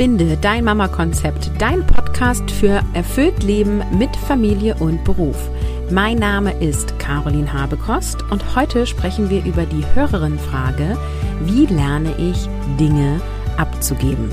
[0.00, 5.50] Finde dein Mama-Konzept, dein Podcast für erfüllt Leben mit Familie und Beruf.
[5.90, 10.96] Mein Name ist Caroline Habekost und heute sprechen wir über die Hörerin-Frage,
[11.42, 13.20] wie lerne ich Dinge
[13.58, 14.32] abzugeben?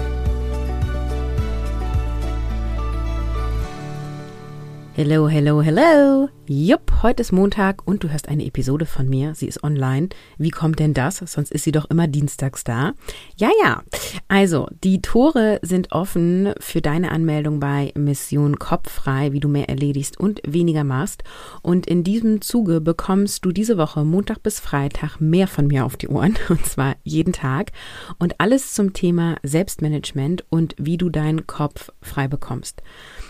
[4.95, 6.29] Hello, hello, hello.
[6.49, 9.35] Jupp, heute ist Montag und du hörst eine Episode von mir.
[9.35, 10.07] Sie ist online.
[10.37, 11.17] Wie kommt denn das?
[11.17, 12.93] Sonst ist sie doch immer dienstags da.
[13.35, 13.83] Ja, ja.
[14.29, 20.17] Also, die Tore sind offen für deine Anmeldung bei Mission Kopffrei, wie du mehr erledigst
[20.17, 21.25] und weniger machst.
[21.63, 25.97] Und in diesem Zuge bekommst du diese Woche Montag bis Freitag mehr von mir auf
[25.97, 26.37] die Ohren.
[26.47, 27.73] Und zwar jeden Tag.
[28.19, 32.81] Und alles zum Thema Selbstmanagement und wie du deinen Kopf frei bekommst.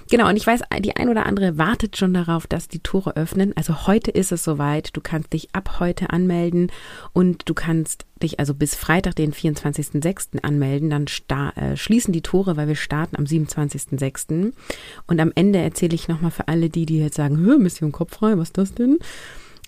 [0.09, 3.53] Genau, und ich weiß, die ein oder andere wartet schon darauf, dass die Tore öffnen.
[3.55, 4.95] Also heute ist es soweit.
[4.95, 6.71] Du kannst dich ab heute anmelden
[7.13, 10.43] und du kannst dich also bis Freitag, den 24.06.
[10.43, 10.89] anmelden.
[10.89, 11.05] Dann
[11.55, 14.53] äh, schließen die Tore, weil wir starten am 27.06.
[15.07, 18.49] Und am Ende erzähle ich nochmal für alle die, die jetzt sagen, Mission kopffrei, was
[18.49, 18.99] ist das denn?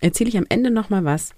[0.02, 1.32] Erzähle ich am Ende nochmal was,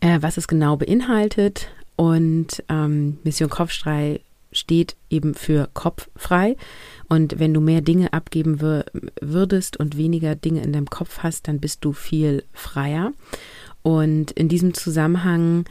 [0.00, 1.68] äh, was es genau beinhaltet.
[1.96, 4.20] Und ähm, Mission Kopffrei
[4.52, 6.56] steht eben für kopffrei.
[7.08, 8.60] Und wenn du mehr Dinge abgeben
[9.20, 13.12] würdest und weniger Dinge in deinem Kopf hast, dann bist du viel freier.
[13.82, 15.64] Und in diesem Zusammenhang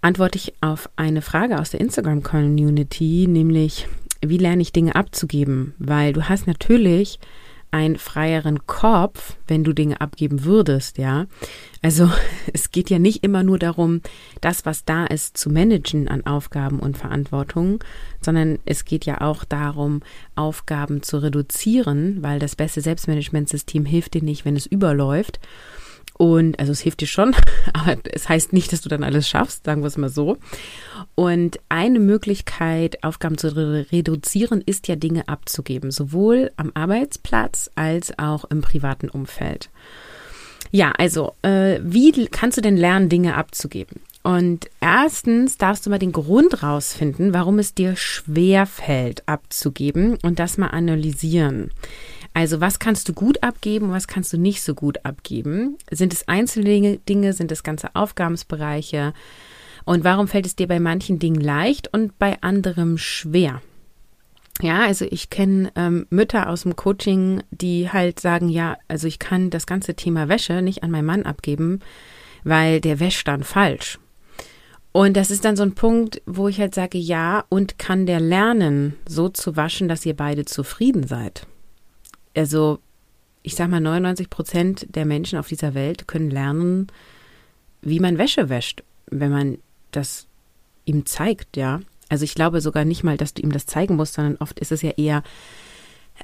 [0.00, 3.86] antworte ich auf eine Frage aus der Instagram-Community, nämlich,
[4.20, 5.74] wie lerne ich Dinge abzugeben?
[5.78, 7.20] Weil du hast natürlich
[7.72, 11.26] einen freieren Kopf, wenn du Dinge abgeben würdest, ja.
[11.80, 12.10] Also
[12.52, 14.02] es geht ja nicht immer nur darum,
[14.40, 17.82] das, was da ist, zu managen an Aufgaben und Verantwortung,
[18.20, 20.02] sondern es geht ja auch darum,
[20.36, 25.40] Aufgaben zu reduzieren, weil das beste Selbstmanagementsystem hilft dir nicht, wenn es überläuft.
[26.22, 27.34] Und also es hilft dir schon,
[27.72, 30.36] aber es heißt nicht, dass du dann alles schaffst, sagen wir es mal so.
[31.16, 38.44] Und eine Möglichkeit, Aufgaben zu reduzieren, ist ja Dinge abzugeben, sowohl am Arbeitsplatz als auch
[38.44, 39.68] im privaten Umfeld.
[40.70, 44.00] Ja, also äh, wie kannst du denn lernen, Dinge abzugeben?
[44.22, 50.38] Und erstens darfst du mal den Grund rausfinden, warum es dir schwer fällt, abzugeben und
[50.38, 51.72] das mal analysieren.
[52.34, 55.76] Also was kannst du gut abgeben was kannst du nicht so gut abgeben?
[55.90, 59.12] Sind es einzelne Dinge, sind es ganze Aufgabensbereiche?
[59.84, 63.60] Und warum fällt es dir bei manchen Dingen leicht und bei anderem schwer?
[64.60, 69.18] Ja, also ich kenne ähm, Mütter aus dem Coaching, die halt sagen, ja, also ich
[69.18, 71.80] kann das ganze Thema Wäsche nicht an meinen Mann abgeben,
[72.44, 73.98] weil der wäscht dann falsch.
[74.92, 78.20] Und das ist dann so ein Punkt, wo ich halt sage, ja, und kann der
[78.20, 81.46] lernen, so zu waschen, dass ihr beide zufrieden seid?
[82.36, 82.78] Also
[83.42, 86.86] ich sag mal, 99 Prozent der Menschen auf dieser Welt können lernen,
[87.80, 89.58] wie man Wäsche wäscht, wenn man
[89.90, 90.26] das
[90.84, 91.80] ihm zeigt, ja.
[92.08, 94.70] Also ich glaube sogar nicht mal, dass du ihm das zeigen musst, sondern oft ist
[94.70, 95.22] es ja eher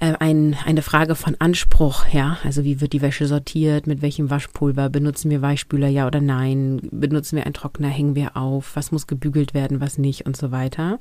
[0.00, 2.38] äh, ein, eine Frage von Anspruch, ja.
[2.44, 6.80] Also wie wird die Wäsche sortiert, mit welchem Waschpulver, benutzen wir Weichspüler, ja oder nein,
[6.92, 10.52] benutzen wir einen Trockner, hängen wir auf, was muss gebügelt werden, was nicht und so
[10.52, 11.00] weiter.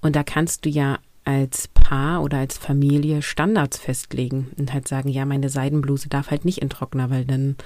[0.00, 5.08] Und da kannst du ja als Paar oder als Familie Standards festlegen und halt sagen,
[5.08, 7.56] ja, meine Seidenbluse darf halt nicht in Trockner, weil dann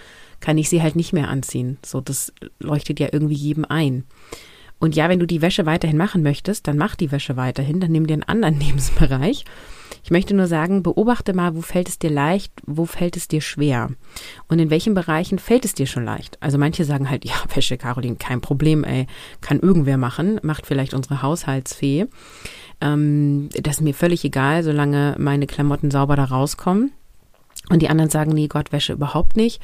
[0.40, 1.78] kann ich sie halt nicht mehr anziehen.
[1.84, 4.04] So, das leuchtet ja irgendwie jedem ein.
[4.78, 7.90] Und ja, wenn du die Wäsche weiterhin machen möchtest, dann mach die Wäsche weiterhin, dann
[7.90, 9.44] nimm dir einen anderen Lebensbereich.
[10.04, 13.40] Ich möchte nur sagen, beobachte mal, wo fällt es dir leicht, wo fällt es dir
[13.40, 13.90] schwer
[14.48, 16.40] und in welchen Bereichen fällt es dir schon leicht.
[16.40, 19.06] Also manche sagen halt, ja, Wäsche, Caroline, kein Problem, ey,
[19.40, 22.06] kann irgendwer machen, macht vielleicht unsere Haushaltsfee.
[22.80, 26.92] Ähm, das ist mir völlig egal, solange meine Klamotten sauber da rauskommen.
[27.70, 29.60] Und die anderen sagen, nee, Gott, Wäsche überhaupt nicht.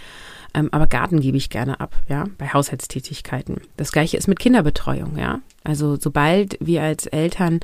[0.52, 3.60] Ähm, aber Garten gebe ich gerne ab, ja, bei Haushaltstätigkeiten.
[3.76, 5.40] Das gleiche ist mit Kinderbetreuung, ja.
[5.64, 7.60] Also sobald wir als Eltern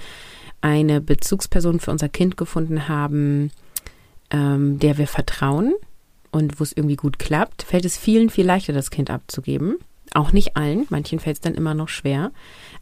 [0.60, 3.50] eine Bezugsperson für unser Kind gefunden haben,
[4.30, 5.74] ähm, der wir vertrauen
[6.30, 9.78] und wo es irgendwie gut klappt, fällt es vielen viel leichter, das Kind abzugeben.
[10.12, 12.32] Auch nicht allen, manchen fällt es dann immer noch schwer.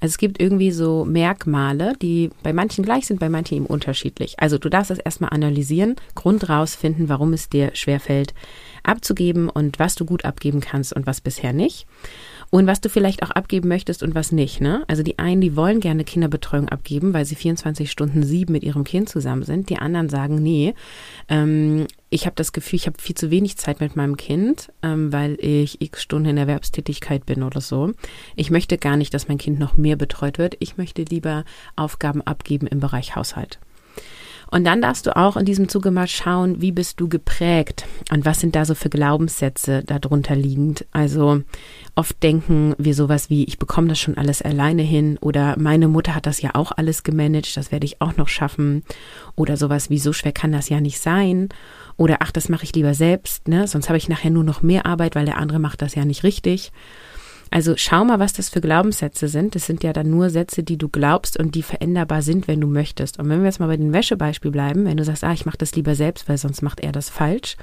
[0.00, 4.40] Also es gibt irgendwie so Merkmale, die bei manchen gleich sind, bei manchen eben unterschiedlich.
[4.40, 8.32] Also du darfst das erstmal analysieren, Grund rausfinden, warum es dir schwerfällt,
[8.82, 11.86] abzugeben und was du gut abgeben kannst und was bisher nicht
[12.50, 14.60] und was du vielleicht auch abgeben möchtest und was nicht.
[14.60, 14.84] Ne?
[14.88, 18.84] Also die einen, die wollen gerne Kinderbetreuung abgeben, weil sie 24 Stunden sieben mit ihrem
[18.84, 19.68] Kind zusammen sind.
[19.68, 20.74] Die anderen sagen, nee,
[21.28, 25.12] ähm, ich habe das Gefühl, ich habe viel zu wenig Zeit mit meinem Kind, ähm,
[25.12, 27.92] weil ich x Stunden in Erwerbstätigkeit bin oder so.
[28.34, 30.56] Ich möchte gar nicht, dass mein Kind noch mehr betreut wird.
[30.60, 31.44] Ich möchte lieber
[31.76, 33.58] Aufgaben abgeben im Bereich Haushalt.
[34.50, 38.24] Und dann darfst du auch in diesem Zuge mal schauen, wie bist du geprägt und
[38.24, 40.86] was sind da so für Glaubenssätze darunter liegend.
[40.90, 41.42] Also
[41.94, 46.14] oft denken wir sowas wie, ich bekomme das schon alles alleine hin oder meine Mutter
[46.14, 48.84] hat das ja auch alles gemanagt, das werde ich auch noch schaffen
[49.36, 51.50] oder sowas wie, so schwer kann das ja nicht sein
[51.96, 53.66] oder ach, das mache ich lieber selbst, ne?
[53.66, 56.22] sonst habe ich nachher nur noch mehr Arbeit, weil der andere macht das ja nicht
[56.22, 56.72] richtig.
[57.50, 59.54] Also schau mal, was das für Glaubenssätze sind.
[59.54, 62.66] Das sind ja dann nur Sätze, die du glaubst und die veränderbar sind, wenn du
[62.66, 63.18] möchtest.
[63.18, 65.58] Und wenn wir jetzt mal bei dem Wäschebeispiel bleiben, wenn du sagst, ah, ich mache
[65.58, 67.56] das lieber selbst, weil sonst macht er das falsch,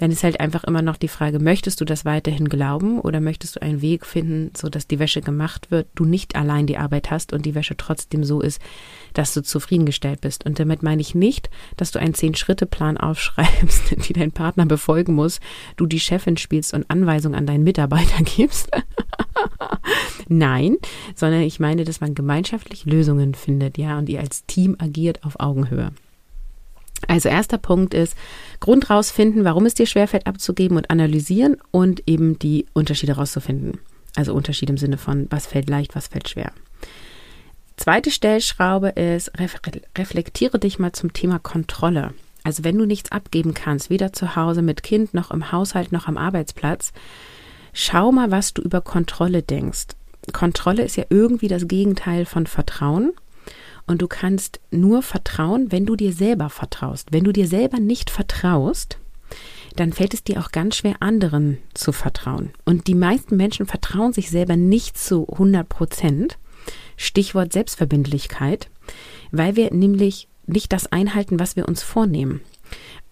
[0.00, 3.56] dann ist halt einfach immer noch die Frage, möchtest du das weiterhin glauben oder möchtest
[3.56, 7.10] du einen Weg finden, so dass die Wäsche gemacht wird, du nicht allein die Arbeit
[7.10, 8.62] hast und die Wäsche trotzdem so ist,
[9.12, 10.46] dass du zufriedengestellt bist.
[10.46, 15.38] Und damit meine ich nicht, dass du einen Zehn-Schritte-Plan aufschreibst, die dein Partner befolgen muss,
[15.76, 18.70] du die Chefin spielst und Anweisungen an deinen Mitarbeiter gibst.
[20.28, 20.78] Nein,
[21.14, 25.38] sondern ich meine, dass man gemeinschaftlich Lösungen findet, ja, und ihr als Team agiert auf
[25.40, 25.92] Augenhöhe.
[27.10, 28.16] Also erster Punkt ist,
[28.60, 33.80] Grund rausfinden, warum es dir schwerfällt abzugeben und analysieren und eben die Unterschiede rauszufinden.
[34.14, 36.52] Also Unterschied im Sinne von, was fällt leicht, was fällt schwer.
[37.76, 39.32] Zweite Stellschraube ist,
[39.98, 42.14] reflektiere dich mal zum Thema Kontrolle.
[42.44, 46.06] Also wenn du nichts abgeben kannst, weder zu Hause mit Kind noch im Haushalt noch
[46.06, 46.92] am Arbeitsplatz,
[47.72, 49.88] schau mal, was du über Kontrolle denkst.
[50.32, 53.14] Kontrolle ist ja irgendwie das Gegenteil von Vertrauen.
[53.90, 57.08] Und du kannst nur vertrauen, wenn du dir selber vertraust.
[57.10, 58.98] Wenn du dir selber nicht vertraust,
[59.74, 62.50] dann fällt es dir auch ganz schwer, anderen zu vertrauen.
[62.64, 66.38] Und die meisten Menschen vertrauen sich selber nicht zu 100 Prozent.
[66.96, 68.70] Stichwort Selbstverbindlichkeit,
[69.32, 72.42] weil wir nämlich nicht das einhalten, was wir uns vornehmen.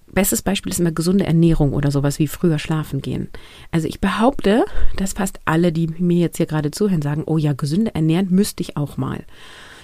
[0.07, 3.31] Bestes Beispiel ist immer gesunde Ernährung oder sowas wie früher schlafen gehen.
[3.73, 4.65] Also ich behaupte,
[4.95, 8.63] dass fast alle, die mir jetzt hier gerade zuhören, sagen, oh ja, gesünde ernähren müsste
[8.63, 9.25] ich auch mal.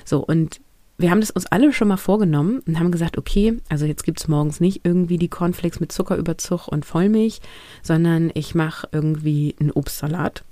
[0.04, 0.60] So, und
[0.96, 4.20] wir haben das uns alle schon mal vorgenommen und haben gesagt, okay, also jetzt gibt
[4.20, 7.40] es morgens nicht irgendwie die Cornflakes mit Zuckerüberzug und Vollmilch,
[7.82, 10.44] sondern ich mache irgendwie einen Obstsalat.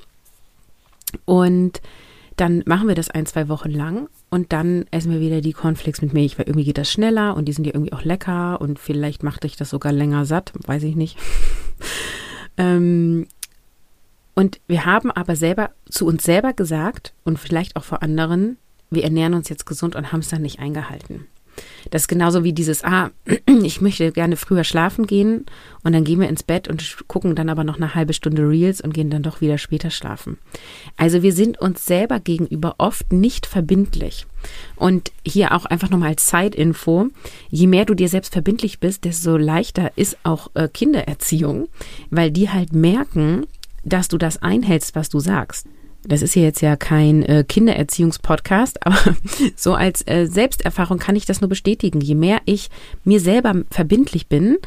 [1.24, 1.80] Und
[2.36, 6.02] dann machen wir das ein, zwei Wochen lang und dann essen wir wieder die Cornflakes
[6.02, 8.78] mit Milch, weil irgendwie geht das schneller und die sind ja irgendwie auch lecker und
[8.78, 11.18] vielleicht macht dich das sogar länger satt, weiß ich nicht.
[12.56, 13.26] ähm,
[14.34, 18.56] und wir haben aber selber zu uns selber gesagt und vielleicht auch vor anderen,
[18.94, 21.26] wir ernähren uns jetzt gesund und haben es dann nicht eingehalten.
[21.90, 23.10] Das ist genauso wie dieses, ah,
[23.62, 25.46] ich möchte gerne früher schlafen gehen
[25.82, 28.80] und dann gehen wir ins Bett und gucken dann aber noch eine halbe Stunde Reels
[28.80, 30.38] und gehen dann doch wieder später schlafen.
[30.96, 34.26] Also wir sind uns selber gegenüber oft nicht verbindlich.
[34.76, 37.08] Und hier auch einfach nochmal als Zeitinfo,
[37.50, 41.68] je mehr du dir selbst verbindlich bist, desto leichter ist auch äh, Kindererziehung,
[42.10, 43.46] weil die halt merken,
[43.84, 45.66] dass du das einhältst, was du sagst
[46.04, 49.16] das ist ja jetzt ja kein äh, Kindererziehungspodcast, aber
[49.56, 52.00] so als äh, Selbsterfahrung kann ich das nur bestätigen.
[52.00, 52.70] Je mehr ich
[53.04, 54.58] mir selber verbindlich bin,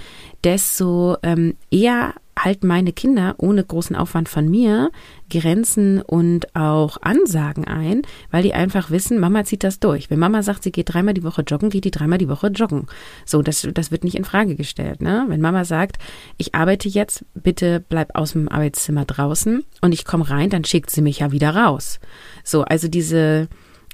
[0.43, 4.91] desto ähm, eher halten meine Kinder ohne großen Aufwand von mir
[5.29, 10.09] Grenzen und auch Ansagen ein, weil die einfach wissen, Mama zieht das durch.
[10.09, 12.87] Wenn Mama sagt, sie geht dreimal die Woche joggen, geht die dreimal die Woche joggen.
[13.25, 15.01] So, das, das wird nicht in Frage gestellt.
[15.01, 15.25] Ne?
[15.27, 15.97] Wenn Mama sagt,
[16.37, 20.91] ich arbeite jetzt, bitte bleib aus dem Arbeitszimmer draußen und ich komme rein, dann schickt
[20.91, 21.99] sie mich ja wieder raus.
[22.43, 23.47] So, also diese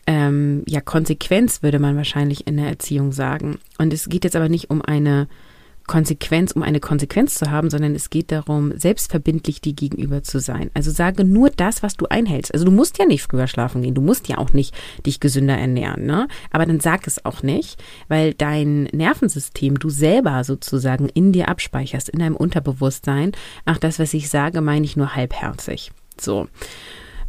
[0.08, 3.60] ähm, ja Konsequenz würde man wahrscheinlich in der Erziehung sagen.
[3.78, 5.28] Und es geht jetzt aber nicht um eine
[5.92, 10.72] Konsequenz, um eine Konsequenz zu haben, sondern es geht darum, selbstverbindlich dir gegenüber zu sein.
[10.74, 12.54] Also sage nur das, was du einhältst.
[12.54, 14.74] Also du musst ja nicht früher schlafen gehen, du musst ja auch nicht
[15.06, 16.30] dich gesünder ernähren, ne?
[16.50, 22.08] Aber dann sag es auch nicht, weil dein Nervensystem du selber sozusagen in dir abspeicherst,
[22.08, 23.34] in deinem Unterbewusstsein.
[23.66, 25.92] Ach, das, was ich sage, meine ich nur halbherzig.
[26.18, 26.48] So.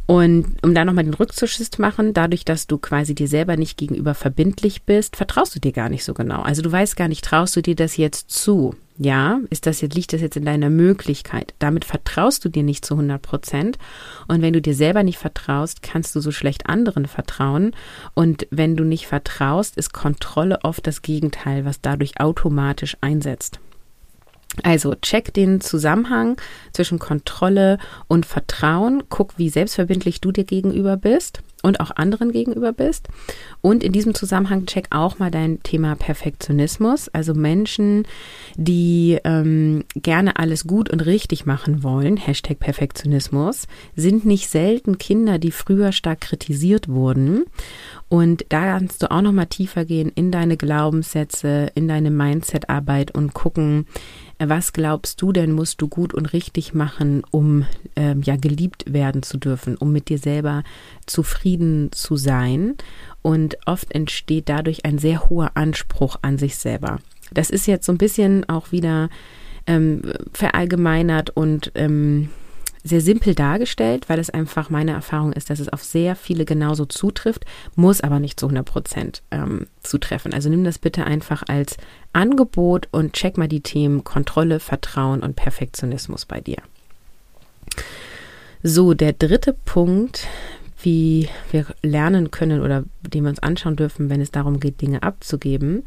[0.05, 3.77] Und um da nochmal den Rückzuschiss zu machen, dadurch, dass du quasi dir selber nicht
[3.77, 6.41] gegenüber verbindlich bist, vertraust du dir gar nicht so genau.
[6.41, 8.75] Also du weißt gar nicht, traust du dir das jetzt zu?
[8.97, 11.55] Ja, ist das jetzt, liegt das jetzt in deiner Möglichkeit?
[11.57, 13.77] Damit vertraust du dir nicht zu 100 Prozent.
[14.27, 17.71] Und wenn du dir selber nicht vertraust, kannst du so schlecht anderen vertrauen.
[18.13, 23.59] Und wenn du nicht vertraust, ist Kontrolle oft das Gegenteil, was dadurch automatisch einsetzt.
[24.61, 26.37] Also check den Zusammenhang
[26.73, 29.03] zwischen Kontrolle und Vertrauen.
[29.09, 33.07] Guck, wie selbstverbindlich du dir gegenüber bist und auch anderen gegenüber bist.
[33.61, 37.07] Und in diesem Zusammenhang check auch mal dein Thema Perfektionismus.
[37.09, 38.05] Also Menschen,
[38.55, 45.39] die ähm, gerne alles gut und richtig machen wollen, Hashtag Perfektionismus, sind nicht selten Kinder,
[45.39, 47.45] die früher stark kritisiert wurden.
[48.09, 53.15] Und da kannst du auch noch mal tiefer gehen in deine Glaubenssätze, in deine Mindset-Arbeit
[53.15, 53.87] und gucken,
[54.49, 59.23] was glaubst du denn, musst du gut und richtig machen, um ähm, ja geliebt werden
[59.23, 60.63] zu dürfen, um mit dir selber
[61.05, 62.75] zufrieden zu sein?
[63.21, 66.99] Und oft entsteht dadurch ein sehr hoher Anspruch an sich selber.
[67.33, 69.09] Das ist jetzt so ein bisschen auch wieder
[69.65, 70.01] ähm,
[70.33, 72.29] verallgemeinert und ähm,
[72.83, 76.85] sehr simpel dargestellt, weil es einfach meine Erfahrung ist, dass es auf sehr viele genauso
[76.85, 80.33] zutrifft, muss aber nicht zu 100 Prozent ähm, zutreffen.
[80.33, 81.77] Also nimm das bitte einfach als
[82.11, 86.57] Angebot und check mal die Themen Kontrolle, Vertrauen und Perfektionismus bei dir.
[88.61, 90.27] So, der dritte Punkt,
[90.81, 95.03] wie wir lernen können oder den wir uns anschauen dürfen, wenn es darum geht, Dinge
[95.03, 95.83] abzugeben,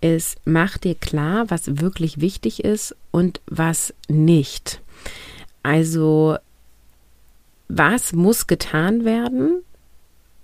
[0.00, 4.80] ist, mach dir klar, was wirklich wichtig ist und was nicht.
[5.62, 6.36] Also,
[7.68, 9.62] was muss getan werden?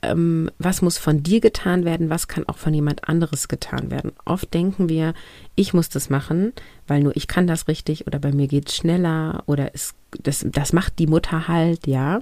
[0.03, 2.11] Ähm, was muss von dir getan werden?
[2.11, 4.13] Was kann auch von jemand anderes getan werden?
[4.25, 5.15] Oft denken wir,
[5.55, 6.53] ich muss das machen,
[6.87, 10.45] weil nur ich kann das richtig oder bei mir geht es schneller oder es, das,
[10.49, 12.21] das macht die Mutter halt, ja.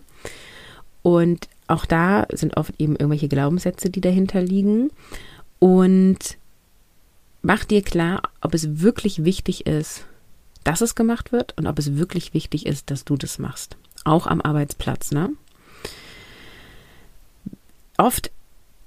[1.03, 4.91] Und auch da sind oft eben irgendwelche Glaubenssätze, die dahinter liegen.
[5.59, 6.37] Und
[7.43, 10.05] mach dir klar, ob es wirklich wichtig ist,
[10.64, 13.76] dass es gemacht wird und ob es wirklich wichtig ist, dass du das machst.
[14.04, 15.31] Auch am Arbeitsplatz, ne?
[17.99, 18.31] Oft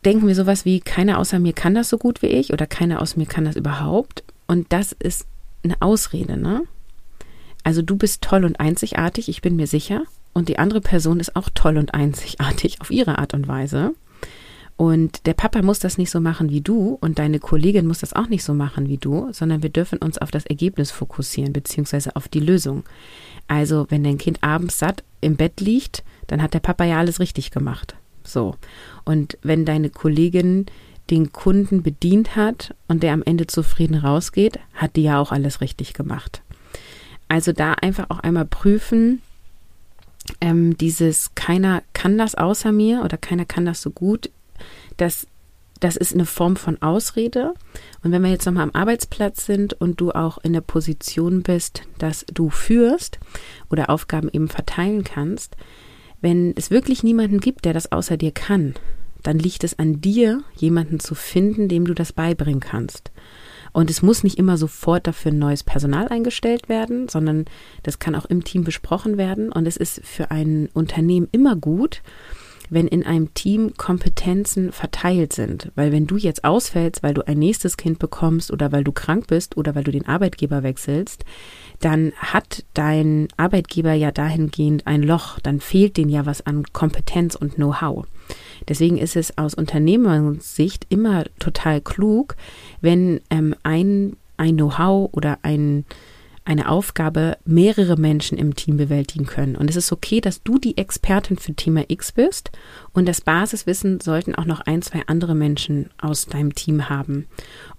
[0.04, 3.02] denken wir sowas wie, keiner außer mir kann das so gut wie ich oder keiner
[3.02, 4.24] aus mir kann das überhaupt.
[4.48, 5.26] Und das ist
[5.64, 6.64] eine Ausrede, ne?
[7.64, 10.04] Also du bist toll und einzigartig, ich bin mir sicher.
[10.34, 13.96] Und die andere Person ist auch toll und einzigartig auf ihre Art und Weise.
[14.78, 18.12] Und der Papa muss das nicht so machen wie du und deine Kollegin muss das
[18.12, 22.16] auch nicht so machen wie du, sondern wir dürfen uns auf das Ergebnis fokussieren, beziehungsweise
[22.16, 22.84] auf die Lösung.
[23.48, 27.20] Also, wenn dein Kind abends satt im Bett liegt, dann hat der Papa ja alles
[27.20, 27.96] richtig gemacht.
[28.24, 28.56] So.
[29.06, 30.66] Und wenn deine Kollegin
[31.10, 35.62] den Kunden bedient hat und der am Ende zufrieden rausgeht, hat die ja auch alles
[35.62, 36.42] richtig gemacht.
[37.28, 39.22] Also da einfach auch einmal prüfen,
[40.42, 44.32] ähm, dieses keiner kann das außer mir oder keiner kann das so gut
[44.98, 45.28] das,
[45.80, 47.54] das ist eine Form von Ausrede.
[48.04, 51.84] Und wenn wir jetzt nochmal am Arbeitsplatz sind und du auch in der Position bist,
[51.98, 53.20] dass du führst
[53.70, 55.56] oder Aufgaben eben verteilen kannst,
[56.22, 58.76] wenn es wirklich niemanden gibt, der das außer dir kann,
[59.22, 63.12] dann liegt es an dir, jemanden zu finden, dem du das beibringen kannst.
[63.74, 67.46] Und es muss nicht immer sofort dafür neues Personal eingestellt werden, sondern
[67.84, 69.52] das kann auch im Team besprochen werden.
[69.52, 72.02] Und es ist für ein Unternehmen immer gut,
[72.76, 75.72] wenn in einem Team Kompetenzen verteilt sind.
[75.74, 79.26] Weil wenn du jetzt ausfällst, weil du ein nächstes Kind bekommst oder weil du krank
[79.28, 81.26] bist oder weil du den Arbeitgeber wechselst,
[81.80, 87.36] dann hat dein Arbeitgeber ja dahingehend ein Loch, dann fehlt denen ja was an Kompetenz
[87.36, 88.06] und Know-how.
[88.68, 92.36] Deswegen ist es aus Unternehmersicht immer total klug,
[92.82, 95.86] wenn ähm, ein, ein Know-how oder ein
[96.46, 99.56] eine Aufgabe mehrere Menschen im Team bewältigen können.
[99.56, 102.52] Und es ist okay, dass du die Expertin für Thema X bist
[102.94, 107.28] und das Basiswissen sollten auch noch ein, zwei andere Menschen aus deinem Team haben.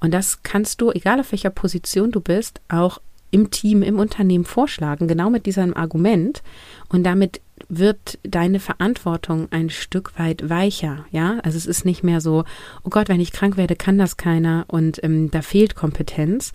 [0.01, 4.45] Und das kannst du, egal auf welcher Position du bist, auch im Team, im Unternehmen
[4.45, 6.43] vorschlagen, genau mit diesem Argument.
[6.89, 11.39] Und damit wird deine Verantwortung ein Stück weit weicher, ja.
[11.43, 12.45] Also es ist nicht mehr so,
[12.85, 16.53] oh Gott, wenn ich krank werde, kann das keiner und ähm, da fehlt Kompetenz,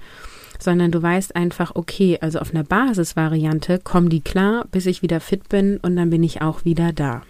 [0.62, 5.20] sondern du weißt einfach, okay, also auf einer Basisvariante kommen die klar, bis ich wieder
[5.20, 7.24] fit bin und dann bin ich auch wieder da.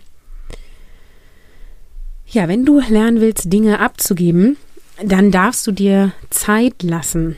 [2.28, 4.58] Ja, wenn du lernen willst, Dinge abzugeben,
[5.04, 7.36] dann darfst du dir Zeit lassen.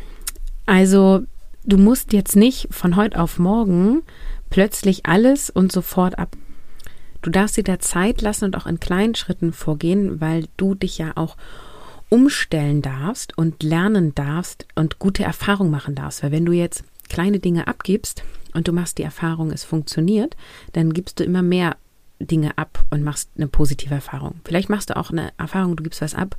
[0.66, 1.24] Also
[1.64, 4.04] du musst jetzt nicht von heute auf morgen
[4.50, 6.36] plötzlich alles und sofort ab.
[7.22, 10.98] Du darfst dir da Zeit lassen und auch in kleinen Schritten vorgehen, weil du dich
[10.98, 11.38] ja auch
[12.10, 16.24] umstellen darfst und lernen darfst und gute Erfahrungen machen darfst.
[16.24, 20.36] Weil wenn du jetzt kleine Dinge abgibst und du machst die Erfahrung, es funktioniert,
[20.74, 21.78] dann gibst du immer mehr
[22.20, 24.36] Dinge ab und machst eine positive Erfahrung.
[24.46, 26.38] Vielleicht machst du auch eine Erfahrung, du gibst was ab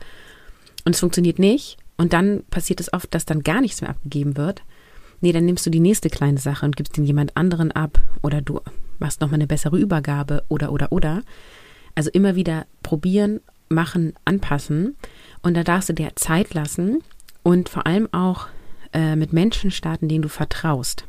[0.84, 4.36] und es funktioniert nicht und dann passiert es oft, dass dann gar nichts mehr abgegeben
[4.36, 4.62] wird.
[5.20, 8.40] Nee, dann nimmst du die nächste kleine Sache und gibst den jemand anderen ab oder
[8.40, 8.60] du
[8.98, 11.22] machst nochmal eine bessere Übergabe oder oder oder.
[11.94, 14.96] Also immer wieder probieren, machen, anpassen
[15.44, 17.02] und da darfst du dir Zeit lassen
[17.42, 18.48] und vor allem auch
[18.94, 21.04] äh, mit Menschen starten, denen du vertraust.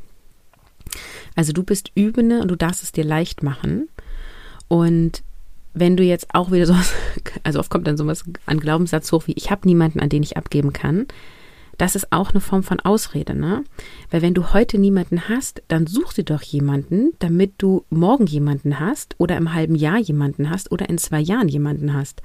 [1.35, 3.87] Also du bist Übende und du darfst es dir leicht machen.
[4.67, 5.23] Und
[5.73, 6.93] wenn du jetzt auch wieder sowas,
[7.43, 10.35] also oft kommt dann sowas an Glaubenssatz hoch wie, ich habe niemanden, an den ich
[10.35, 11.07] abgeben kann,
[11.77, 13.63] das ist auch eine Form von Ausrede, ne?
[14.09, 18.79] Weil wenn du heute niemanden hast, dann such dir doch jemanden, damit du morgen jemanden
[18.79, 22.21] hast oder im halben Jahr jemanden hast oder in zwei Jahren jemanden hast.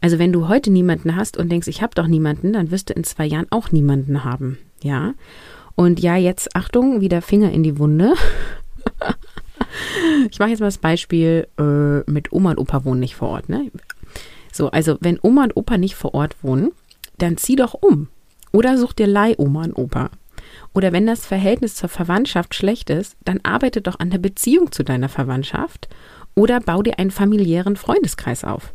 [0.00, 2.94] Also wenn du heute niemanden hast und denkst, ich habe doch niemanden, dann wirst du
[2.94, 5.14] in zwei Jahren auch niemanden haben, ja?
[5.76, 8.12] Und ja, jetzt Achtung, wieder Finger in die Wunde.
[10.30, 13.48] ich mache jetzt mal das Beispiel äh, mit Oma und Opa wohnen nicht vor Ort.
[13.48, 13.70] Ne?
[14.52, 16.72] So, also wenn Oma und Opa nicht vor Ort wohnen,
[17.18, 18.08] dann zieh doch um.
[18.52, 20.10] Oder such dir Leih-Oma und Opa.
[20.72, 24.82] Oder wenn das Verhältnis zur Verwandtschaft schlecht ist, dann arbeite doch an der Beziehung zu
[24.82, 25.88] deiner Verwandtschaft
[26.34, 28.72] oder bau dir einen familiären Freundeskreis auf.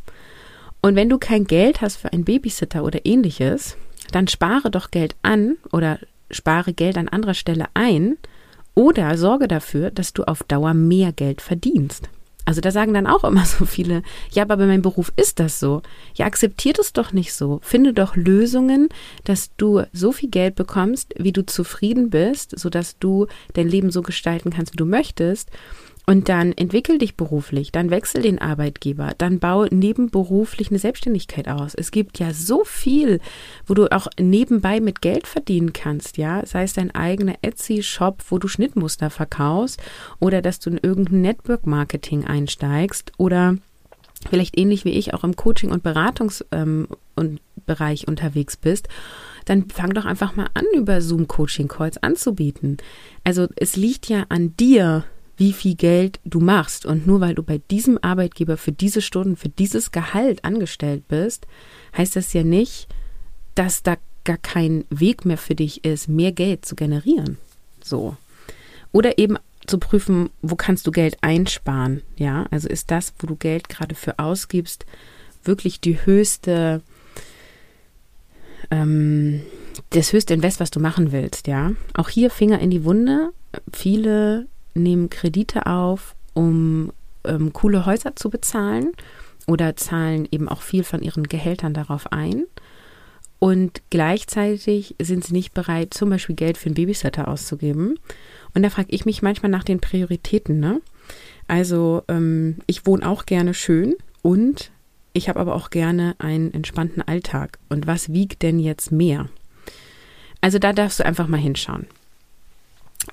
[0.81, 3.77] Und wenn du kein Geld hast für einen Babysitter oder ähnliches,
[4.11, 8.17] dann spare doch Geld an oder spare Geld an anderer Stelle ein
[8.75, 12.09] oder sorge dafür, dass du auf Dauer mehr Geld verdienst.
[12.45, 15.59] Also da sagen dann auch immer so viele, ja, aber bei meinem Beruf ist das
[15.59, 15.81] so.
[16.15, 17.59] Ja, akzeptiert es doch nicht so.
[17.63, 18.89] Finde doch Lösungen,
[19.23, 24.01] dass du so viel Geld bekommst, wie du zufrieden bist, sodass du dein Leben so
[24.01, 25.49] gestalten kannst, wie du möchtest.
[26.05, 31.73] Und dann entwickel dich beruflich, dann wechsel den Arbeitgeber, dann baue nebenberuflich eine Selbstständigkeit aus.
[31.73, 33.19] Es gibt ja so viel,
[33.65, 36.45] wo du auch nebenbei mit Geld verdienen kannst, ja.
[36.45, 39.81] Sei es dein eigener Etsy-Shop, wo du Schnittmuster verkaufst
[40.19, 43.57] oder dass du in irgendein Network-Marketing einsteigst oder
[44.29, 48.89] vielleicht ähnlich wie ich auch im Coaching- und Beratungs- ähm, und Bereich unterwegs bist
[49.45, 52.77] dann fang doch einfach mal an, über Zoom-Coaching-Calls anzubieten.
[53.23, 55.05] Also es liegt ja an dir,
[55.37, 56.85] wie viel Geld du machst.
[56.85, 61.47] Und nur weil du bei diesem Arbeitgeber für diese Stunden, für dieses Gehalt angestellt bist,
[61.97, 62.87] heißt das ja nicht,
[63.55, 67.37] dass da gar kein Weg mehr für dich ist, mehr Geld zu generieren.
[67.83, 68.17] So.
[68.91, 69.37] Oder eben
[69.67, 72.01] zu prüfen, wo kannst du Geld einsparen?
[72.17, 74.85] Ja, also ist das, wo du Geld gerade für ausgibst,
[75.43, 76.81] wirklich die höchste,
[78.71, 79.41] ähm,
[79.91, 81.71] das höchste Invest, was du machen willst, ja.
[81.93, 83.31] Auch hier Finger in die Wunde.
[83.71, 86.91] Viele nehmen Kredite auf, um
[87.23, 88.91] ähm, coole Häuser zu bezahlen
[89.47, 92.45] oder zahlen eben auch viel von ihren Gehältern darauf ein.
[93.39, 97.99] Und gleichzeitig sind sie nicht bereit, zum Beispiel Geld für einen Babysitter auszugeben.
[98.53, 100.59] Und da frage ich mich manchmal nach den Prioritäten.
[100.59, 100.81] Ne?
[101.47, 104.71] Also ähm, ich wohne auch gerne schön und
[105.13, 107.59] ich habe aber auch gerne einen entspannten Alltag.
[107.69, 109.29] Und was wiegt denn jetzt mehr?
[110.41, 111.87] Also da darfst du einfach mal hinschauen.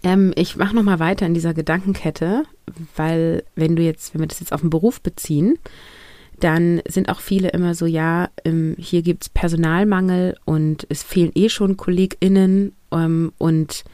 [0.02, 2.44] Ähm, ich mache noch mal weiter in dieser Gedankenkette,
[2.97, 5.59] weil wenn du jetzt, wenn wir das jetzt auf den Beruf beziehen,
[6.40, 11.30] dann sind auch viele immer so, ja, ähm, hier gibt es Personalmangel und es fehlen
[11.34, 13.84] eh schon KollegInnen ähm, und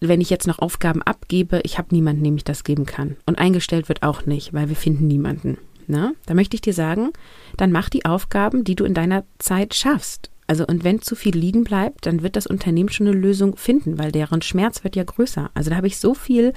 [0.00, 3.16] wenn ich jetzt noch Aufgaben abgebe, ich habe niemanden, dem ich das geben kann.
[3.26, 5.58] Und eingestellt wird auch nicht, weil wir finden niemanden.
[5.88, 6.14] Ne?
[6.26, 7.10] Da möchte ich dir sagen,
[7.56, 10.30] dann mach die Aufgaben, die du in deiner Zeit schaffst.
[10.52, 13.98] Also und wenn zu viel liegen bleibt, dann wird das Unternehmen schon eine Lösung finden,
[13.98, 15.50] weil deren Schmerz wird ja größer.
[15.54, 16.52] Also da habe ich so viel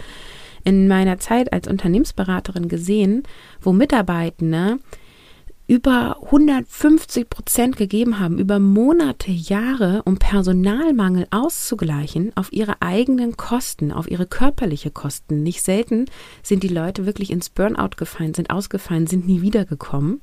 [0.65, 3.23] in meiner Zeit als Unternehmensberaterin gesehen,
[3.62, 4.79] wo Mitarbeitende
[5.65, 13.93] über 150 Prozent gegeben haben, über Monate, Jahre, um Personalmangel auszugleichen auf ihre eigenen Kosten,
[13.93, 15.41] auf ihre körperliche Kosten.
[15.41, 16.03] Nicht selten
[16.43, 20.19] sind die Leute wirklich ins Burnout gefallen, sind ausgefallen, sind nie wiedergekommen,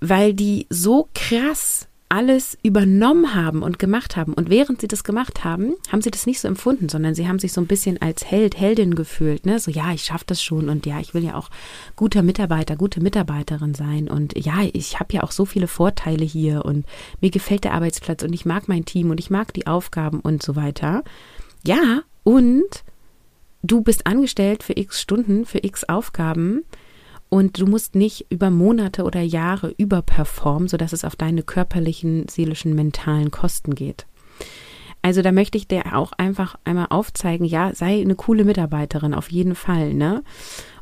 [0.00, 4.34] weil die so krass alles übernommen haben und gemacht haben.
[4.34, 7.40] Und während sie das gemacht haben, haben sie das nicht so empfunden, sondern sie haben
[7.40, 9.46] sich so ein bisschen als Held, Heldin gefühlt.
[9.46, 9.58] Ne?
[9.58, 11.50] So, ja, ich schaffe das schon und ja, ich will ja auch
[11.96, 14.08] guter Mitarbeiter, gute Mitarbeiterin sein.
[14.08, 16.86] Und ja, ich habe ja auch so viele Vorteile hier und
[17.20, 20.40] mir gefällt der Arbeitsplatz und ich mag mein Team und ich mag die Aufgaben und
[20.40, 21.02] so weiter.
[21.66, 22.84] Ja, und
[23.64, 26.62] du bist angestellt für x Stunden, für x Aufgaben
[27.28, 32.74] und du musst nicht über Monate oder Jahre überperformen, sodass es auf deine körperlichen, seelischen,
[32.74, 34.06] mentalen Kosten geht.
[35.02, 39.30] Also da möchte ich dir auch einfach einmal aufzeigen, ja, sei eine coole Mitarbeiterin, auf
[39.30, 40.22] jeden Fall, ne?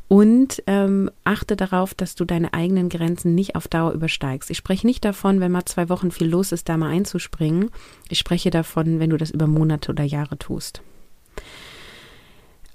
[0.07, 4.49] Und ähm, achte darauf, dass du deine eigenen Grenzen nicht auf Dauer übersteigst.
[4.49, 7.69] Ich spreche nicht davon, wenn mal zwei Wochen viel los ist, da mal einzuspringen.
[8.09, 10.81] Ich spreche davon, wenn du das über Monate oder Jahre tust.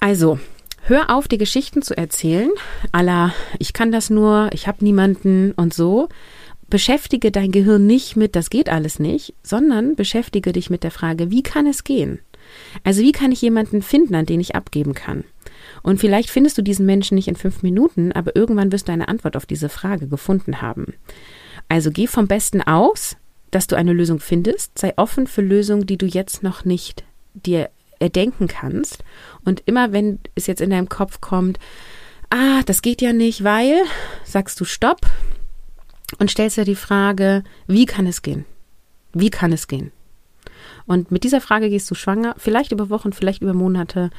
[0.01, 0.39] Also,
[0.89, 2.49] Hör auf, die Geschichten zu erzählen,
[2.93, 6.09] aller ich kann das nur, ich habe niemanden und so.
[6.71, 11.31] Beschäftige dein Gehirn nicht mit, das geht alles nicht, sondern beschäftige dich mit der Frage,
[11.31, 12.21] wie kann es gehen?
[12.85, 15.25] Also wie kann ich jemanden finden, an den ich abgeben kann?
[15.83, 19.09] Und vielleicht findest du diesen Menschen nicht in fünf Minuten, aber irgendwann wirst du eine
[19.09, 20.95] Antwort auf diese Frage gefunden haben.
[21.69, 23.19] Also geh vom Besten aus,
[23.51, 27.69] dass du eine Lösung findest, sei offen für Lösungen, die du jetzt noch nicht dir
[27.99, 29.05] erdenken kannst.
[29.45, 31.59] Und immer wenn es jetzt in deinem Kopf kommt,
[32.31, 33.83] ah, das geht ja nicht, weil,
[34.25, 35.01] sagst du Stopp
[36.19, 38.45] und stellst dir die Frage, wie kann es gehen?
[39.13, 39.93] Wie kann es gehen?
[40.87, 44.11] Und mit dieser Frage gehst du schwanger, vielleicht über Wochen, vielleicht über Monate.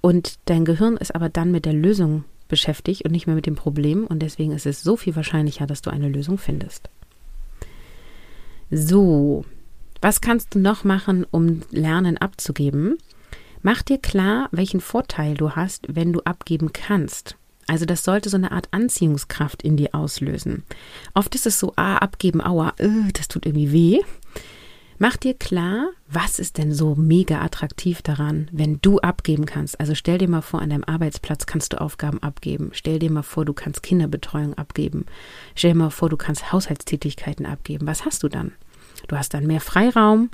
[0.00, 3.56] Und dein Gehirn ist aber dann mit der Lösung beschäftigt und nicht mehr mit dem
[3.56, 4.06] Problem.
[4.06, 6.88] Und deswegen ist es so viel wahrscheinlicher, dass du eine Lösung findest.
[8.70, 9.44] So,
[10.04, 12.98] Was kannst du noch machen, um Lernen abzugeben?
[13.66, 17.38] Mach dir klar, welchen Vorteil du hast, wenn du abgeben kannst.
[17.66, 20.64] Also das sollte so eine Art Anziehungskraft in dir auslösen.
[21.14, 24.00] Oft ist es so, ah, abgeben, aua, äh, das tut irgendwie weh.
[24.98, 29.80] Mach dir klar, was ist denn so mega attraktiv daran, wenn du abgeben kannst.
[29.80, 32.68] Also stell dir mal vor, an deinem Arbeitsplatz kannst du Aufgaben abgeben.
[32.74, 35.06] Stell dir mal vor, du kannst Kinderbetreuung abgeben.
[35.54, 37.86] Stell dir mal vor, du kannst Haushaltstätigkeiten abgeben.
[37.86, 38.52] Was hast du dann?
[39.08, 40.28] Du hast dann mehr Freiraum,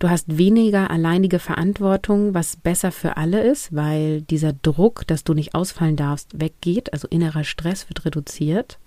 [0.00, 5.34] Du hast weniger alleinige Verantwortung, was besser für alle ist, weil dieser Druck, dass du
[5.34, 6.94] nicht ausfallen darfst, weggeht.
[6.94, 8.78] Also innerer Stress wird reduziert.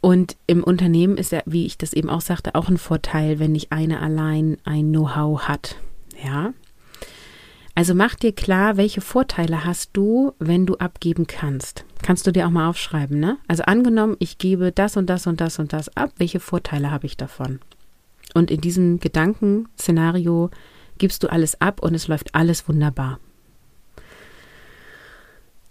[0.00, 3.52] Und im Unternehmen ist ja, wie ich das eben auch sagte, auch ein Vorteil, wenn
[3.52, 5.76] nicht eine allein ein Know-how hat.
[6.22, 6.52] Ja.
[7.76, 11.84] Also mach dir klar, welche Vorteile hast du, wenn du abgeben kannst.
[12.02, 13.38] Kannst du dir auch mal aufschreiben, ne?
[13.46, 17.06] Also angenommen, ich gebe das und das und das und das ab, welche Vorteile habe
[17.06, 17.60] ich davon?
[18.32, 20.50] Und in diesem Gedankenszenario
[20.98, 23.20] gibst du alles ab und es läuft alles wunderbar.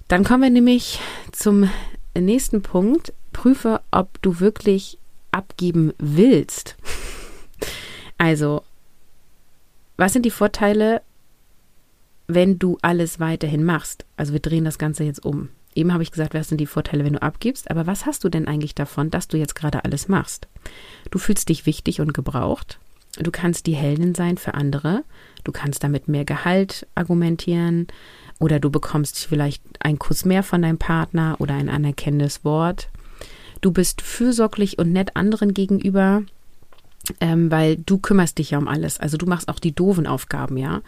[0.07, 0.99] Dann kommen wir nämlich
[1.31, 1.69] zum
[2.17, 3.13] nächsten Punkt.
[3.31, 4.99] Prüfe, ob du wirklich
[5.31, 6.77] abgeben willst.
[8.19, 8.63] Also,
[9.97, 11.01] was sind die Vorteile,
[12.27, 14.05] wenn du alles weiterhin machst?
[14.15, 15.49] Also wir drehen das Ganze jetzt um.
[15.75, 18.29] Eben habe ich gesagt, was sind die Vorteile, wenn du abgibst, aber was hast du
[18.29, 20.47] denn eigentlich davon, dass du jetzt gerade alles machst?
[21.11, 22.79] Du fühlst dich wichtig und gebraucht.
[23.19, 25.03] Du kannst die Heldin sein für andere.
[25.43, 27.87] Du kannst damit mehr Gehalt argumentieren
[28.39, 32.89] oder du bekommst vielleicht einen Kuss mehr von deinem Partner oder ein anerkennendes Wort.
[33.61, 36.23] Du bist fürsorglich und nett anderen gegenüber
[37.19, 38.99] ähm, weil du kümmerst dich ja um alles.
[38.99, 40.81] Also du machst auch die doofen Aufgaben, ja.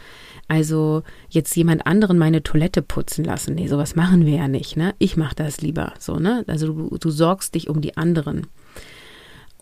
[0.48, 3.56] Also jetzt jemand anderen meine Toilette putzen lassen.
[3.56, 4.96] Nee, sowas machen wir ja nicht, ne?
[5.00, 6.44] Ich mache das lieber, so, ne?
[6.48, 8.48] Also du, du sorgst dich um die anderen.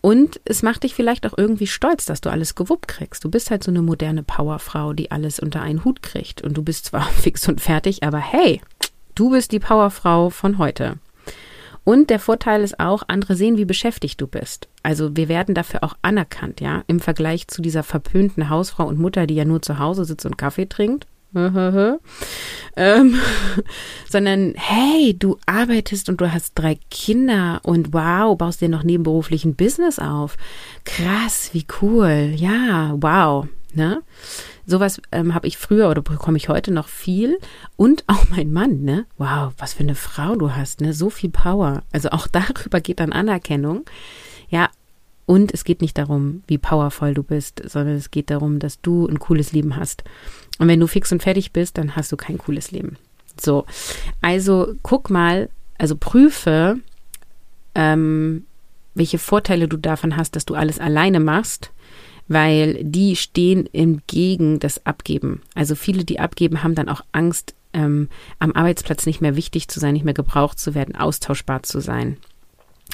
[0.00, 3.24] Und es macht dich vielleicht auch irgendwie stolz, dass du alles gewuppt kriegst.
[3.24, 6.42] Du bist halt so eine moderne Powerfrau, die alles unter einen Hut kriegt.
[6.42, 8.60] Und du bist zwar fix und fertig, aber hey,
[9.14, 10.98] du bist die Powerfrau von heute.
[11.84, 14.68] Und der Vorteil ist auch, andere sehen, wie beschäftigt du bist.
[14.82, 19.26] Also wir werden dafür auch anerkannt, ja, im Vergleich zu dieser verpönten Hausfrau und Mutter,
[19.26, 21.06] die ja nur zu Hause sitzt und Kaffee trinkt.
[21.34, 22.00] ähm,
[24.08, 29.56] sondern hey, du arbeitest und du hast drei Kinder und wow, baust dir noch nebenberuflichen
[29.56, 30.36] Business auf.
[30.84, 32.32] Krass, wie cool.
[32.36, 33.48] Ja, wow.
[33.74, 34.02] Ne?
[34.66, 37.38] Sowas ähm, habe ich früher oder bekomme ich heute noch viel.
[37.76, 39.06] Und auch mein Mann, ne?
[39.18, 40.92] Wow, was für eine Frau du hast, ne?
[40.92, 41.82] So viel Power.
[41.92, 43.84] Also auch darüber geht dann Anerkennung.
[44.48, 44.68] Ja,
[45.26, 49.06] und es geht nicht darum, wie powervoll du bist, sondern es geht darum, dass du
[49.06, 50.04] ein cooles Leben hast.
[50.58, 52.98] Und wenn du fix und fertig bist, dann hast du kein cooles Leben.
[53.40, 53.64] So,
[54.20, 55.48] also guck mal,
[55.78, 56.78] also prüfe,
[57.74, 58.44] ähm,
[58.94, 61.72] welche Vorteile du davon hast, dass du alles alleine machst
[62.28, 65.42] weil die stehen im Gegen das Abgeben.
[65.54, 68.08] Also viele, die abgeben, haben dann auch Angst, ähm,
[68.38, 72.16] am Arbeitsplatz nicht mehr wichtig zu sein, nicht mehr gebraucht zu werden, austauschbar zu sein.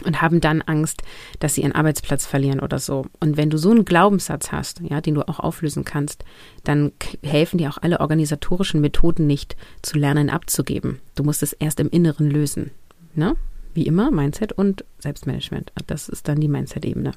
[0.04, 1.02] Und haben dann Angst,
[1.40, 3.06] dass sie ihren Arbeitsplatz verlieren oder so.
[3.18, 6.24] Und wenn du so einen Glaubenssatz hast, ja, den du auch auflösen kannst,
[6.64, 11.00] dann helfen dir auch alle organisatorischen Methoden nicht, zu lernen abzugeben.
[11.16, 12.70] Du musst es erst im Inneren lösen.
[13.14, 13.34] Ne?
[13.74, 15.72] Wie immer, Mindset und Selbstmanagement.
[15.86, 17.12] Das ist dann die Mindset-Ebene.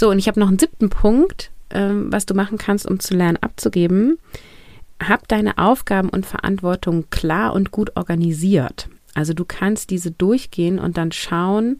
[0.00, 3.14] So, und ich habe noch einen siebten Punkt, ähm, was du machen kannst, um zu
[3.14, 4.16] lernen abzugeben.
[4.98, 8.88] Hab deine Aufgaben und Verantwortung klar und gut organisiert.
[9.12, 11.76] Also du kannst diese durchgehen und dann schauen,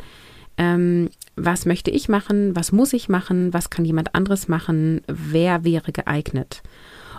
[0.58, 5.64] ähm, was möchte ich machen, was muss ich machen, was kann jemand anderes machen, wer
[5.64, 6.62] wäre geeignet.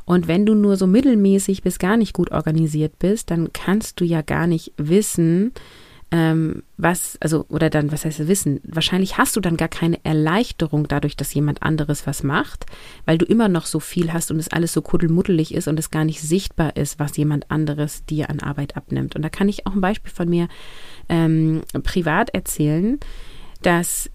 [0.06, 4.06] Und wenn du nur so mittelmäßig bis gar nicht gut organisiert bist, dann kannst du
[4.06, 5.52] ja gar nicht wissen,
[6.14, 8.60] ähm, was, also, oder dann, was heißt Wissen?
[8.64, 12.66] Wahrscheinlich hast du dann gar keine Erleichterung dadurch, dass jemand anderes was macht,
[13.06, 15.90] weil du immer noch so viel hast und es alles so kuddelmuddelig ist und es
[15.90, 19.16] gar nicht sichtbar ist, was jemand anderes dir an Arbeit abnimmt.
[19.16, 20.50] Und da kann ich auch ein Beispiel von mir
[21.08, 23.00] ähm, privat erzählen,
[23.62, 24.10] dass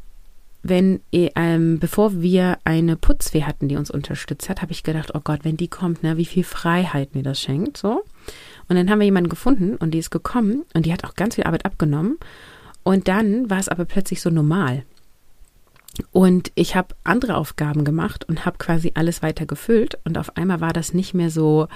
[0.63, 5.21] wenn, ähm, bevor wir eine Putzfee hatten, die uns unterstützt hat, habe ich gedacht, oh
[5.23, 8.03] Gott, wenn die kommt, ne, wie viel Freiheit mir das schenkt, so.
[8.68, 11.37] Und dann haben wir jemanden gefunden und die ist gekommen und die hat auch ganz
[11.37, 12.18] viel Arbeit abgenommen.
[12.83, 14.85] Und dann war es aber plötzlich so normal.
[16.12, 19.98] Und ich habe andere Aufgaben gemacht und habe quasi alles weiter gefüllt.
[20.05, 21.68] Und auf einmal war das nicht mehr so,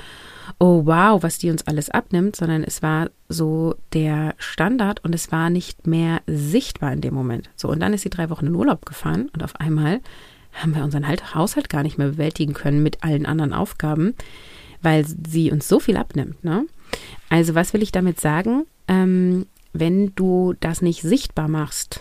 [0.58, 5.32] oh wow, was die uns alles abnimmt, sondern es war so der Standard und es
[5.32, 7.50] war nicht mehr sichtbar in dem Moment.
[7.56, 10.00] So, und dann ist sie drei Wochen in Urlaub gefahren und auf einmal
[10.52, 14.14] haben wir unseren Haushalt gar nicht mehr bewältigen können mit allen anderen Aufgaben,
[14.82, 16.42] weil sie uns so viel abnimmt.
[16.44, 16.66] Ne?
[17.30, 18.66] Also was will ich damit sagen?
[18.86, 22.00] Ähm, wenn du das nicht sichtbar machst,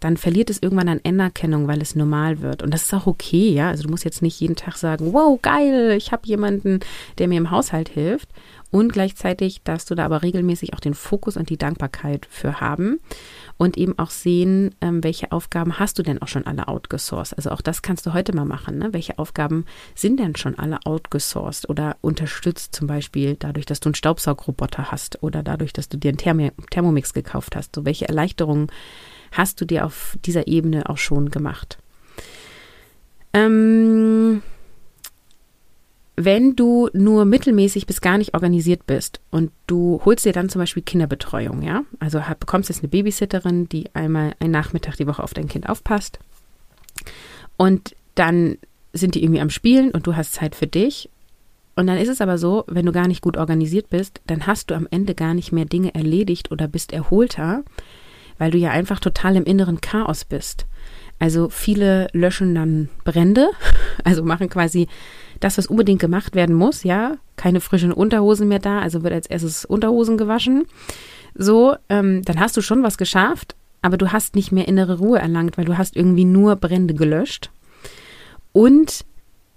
[0.00, 2.62] dann verliert es irgendwann an Anerkennung, weil es normal wird.
[2.62, 3.68] Und das ist auch okay, ja.
[3.68, 6.80] Also du musst jetzt nicht jeden Tag sagen, wow, geil, ich habe jemanden,
[7.18, 8.28] der mir im Haushalt hilft.
[8.72, 13.00] Und gleichzeitig darfst du da aber regelmäßig auch den Fokus und die Dankbarkeit für haben
[13.58, 17.36] und eben auch sehen, ähm, welche Aufgaben hast du denn auch schon alle outgesourced.
[17.36, 18.78] Also auch das kannst du heute mal machen.
[18.78, 18.88] Ne?
[18.94, 23.94] Welche Aufgaben sind denn schon alle outgesourced oder unterstützt zum Beispiel dadurch, dass du einen
[23.94, 27.76] Staubsaugroboter hast oder dadurch, dass du dir einen Therm Thermomix gekauft hast.
[27.76, 28.68] So welche Erleichterungen
[29.32, 31.76] hast du dir auf dieser Ebene auch schon gemacht?
[33.34, 34.42] Ähm,
[36.16, 40.60] wenn du nur mittelmäßig bis gar nicht organisiert bist und du holst dir dann zum
[40.60, 45.34] Beispiel Kinderbetreuung, ja, also bekommst jetzt eine Babysitterin, die einmal einen Nachmittag die Woche auf
[45.34, 46.18] dein Kind aufpasst
[47.56, 48.58] und dann
[48.92, 51.08] sind die irgendwie am Spielen und du hast Zeit für dich
[51.74, 54.70] und dann ist es aber so, wenn du gar nicht gut organisiert bist, dann hast
[54.70, 57.62] du am Ende gar nicht mehr Dinge erledigt oder bist erholter,
[58.38, 60.66] weil du ja einfach total im inneren Chaos bist.
[61.18, 63.48] Also viele löschen dann Brände,
[64.04, 64.88] also machen quasi
[65.42, 69.26] das, was unbedingt gemacht werden muss, ja, keine frischen Unterhosen mehr da, also wird als
[69.26, 70.66] erstes Unterhosen gewaschen.
[71.34, 75.18] So, ähm, dann hast du schon was geschafft, aber du hast nicht mehr innere Ruhe
[75.18, 77.50] erlangt, weil du hast irgendwie nur Brände gelöscht.
[78.52, 79.04] Und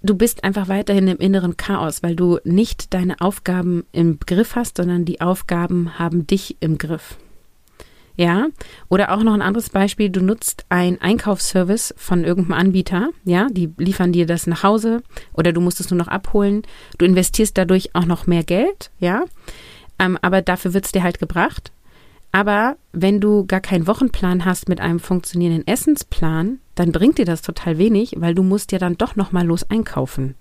[0.02, 4.78] du bist einfach weiterhin im inneren Chaos, weil du nicht deine Aufgaben im Griff hast,
[4.78, 7.16] sondern die Aufgaben haben dich im Griff.
[8.16, 8.46] Ja,
[8.88, 13.70] oder auch noch ein anderes Beispiel, du nutzt ein Einkaufsservice von irgendeinem Anbieter, ja, die
[13.76, 15.02] liefern dir das nach Hause
[15.34, 16.62] oder du musst es nur noch abholen.
[16.96, 19.24] Du investierst dadurch auch noch mehr Geld, ja,
[19.98, 21.72] ähm, aber dafür wird es dir halt gebracht.
[22.32, 27.42] Aber wenn du gar keinen Wochenplan hast mit einem funktionierenden Essensplan, dann bringt dir das
[27.42, 30.36] total wenig, weil du musst ja dann doch noch mal los einkaufen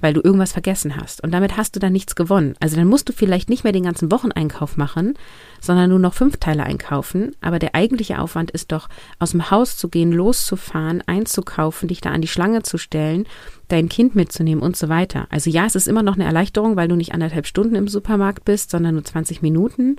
[0.00, 1.22] weil du irgendwas vergessen hast.
[1.22, 2.54] Und damit hast du dann nichts gewonnen.
[2.60, 5.14] Also dann musst du vielleicht nicht mehr den ganzen Wocheneinkauf machen,
[5.60, 7.34] sondern nur noch fünf Teile einkaufen.
[7.40, 12.10] Aber der eigentliche Aufwand ist doch, aus dem Haus zu gehen, loszufahren, einzukaufen, dich da
[12.10, 13.26] an die Schlange zu stellen,
[13.68, 15.26] dein Kind mitzunehmen und so weiter.
[15.30, 18.44] Also ja, es ist immer noch eine Erleichterung, weil du nicht anderthalb Stunden im Supermarkt
[18.44, 19.96] bist, sondern nur 20 Minuten.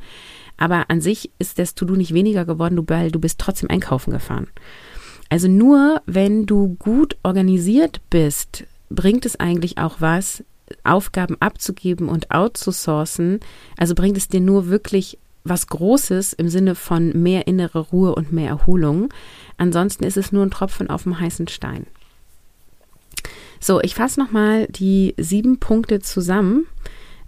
[0.58, 4.48] Aber an sich ist das To-Do nicht weniger geworden, weil du bist trotzdem einkaufen gefahren.
[5.30, 10.43] Also nur wenn du gut organisiert bist, bringt es eigentlich auch was,
[10.84, 13.39] Aufgaben abzugeben und outzusourcen?
[13.78, 18.32] Also bringt es dir nur wirklich was Großes im Sinne von mehr innere Ruhe und
[18.32, 19.10] mehr Erholung.
[19.58, 21.88] Ansonsten ist es nur ein Tropfen auf dem heißen Stein.
[23.60, 26.65] So, ich fasse nochmal die sieben Punkte zusammen.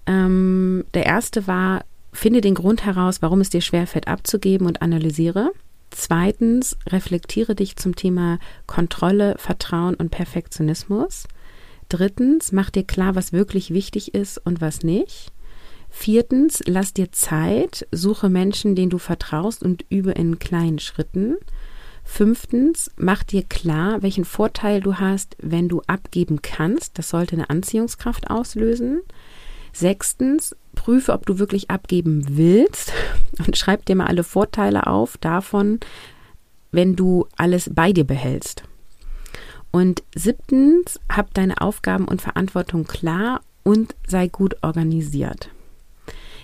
[0.05, 5.51] Ähm, der erste war, finde den Grund heraus, warum es dir schwerfällt abzugeben und analysiere.
[5.89, 11.25] Zweitens, reflektiere dich zum Thema Kontrolle, Vertrauen und Perfektionismus.
[11.91, 15.33] Drittens, mach dir klar, was wirklich wichtig ist und was nicht.
[15.89, 21.35] Viertens, lass dir Zeit, suche Menschen, denen du vertraust und übe in kleinen Schritten.
[22.05, 26.97] Fünftens, mach dir klar, welchen Vorteil du hast, wenn du abgeben kannst.
[26.97, 29.01] Das sollte eine Anziehungskraft auslösen.
[29.73, 32.93] Sechstens, prüfe, ob du wirklich abgeben willst
[33.45, 35.81] und schreib dir mal alle Vorteile auf davon,
[36.71, 38.63] wenn du alles bei dir behältst.
[39.71, 45.49] Und siebtens, hab deine Aufgaben und Verantwortung klar und sei gut organisiert.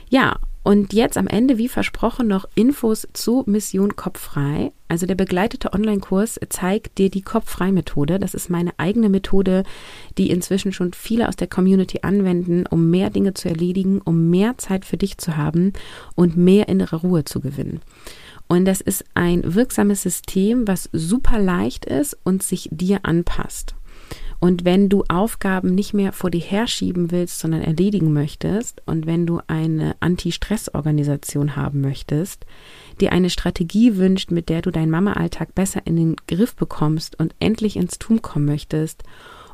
[0.09, 4.73] Ja, und jetzt am Ende, wie versprochen, noch Infos zu Mission Kopffrei.
[4.89, 8.19] Also der begleitete Online-Kurs zeigt dir die Kopffrei-Methode.
[8.19, 9.63] Das ist meine eigene Methode,
[10.17, 14.57] die inzwischen schon viele aus der Community anwenden, um mehr Dinge zu erledigen, um mehr
[14.57, 15.71] Zeit für dich zu haben
[16.15, 17.79] und mehr innere Ruhe zu gewinnen.
[18.47, 23.75] Und das ist ein wirksames System, was super leicht ist und sich dir anpasst.
[24.39, 29.25] Und wenn du Aufgaben nicht mehr vor dir herschieben willst, sondern erledigen möchtest und wenn
[29.25, 32.45] du eine Anti-Stress-Organisation haben möchtest,
[33.01, 37.33] die eine Strategie wünscht, mit der du deinen Mama-Alltag besser in den Griff bekommst und
[37.39, 39.03] endlich ins Tun kommen möchtest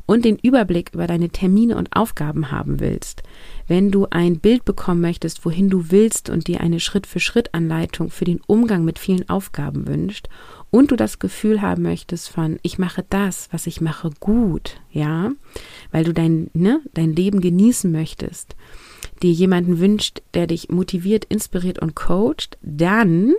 [0.06, 3.24] und den Überblick über deine Termine und Aufgaben haben willst,
[3.68, 8.42] wenn du ein Bild bekommen möchtest, wohin du willst und dir eine Schritt-für-Schritt-Anleitung für den
[8.46, 10.28] Umgang mit vielen Aufgaben wünscht
[10.70, 15.32] und du das Gefühl haben möchtest von, ich mache das, was ich mache, gut, ja,
[15.92, 18.56] weil du dein, ne, dein Leben genießen möchtest,
[19.22, 23.34] dir jemanden wünscht, der dich motiviert, inspiriert und coacht, dann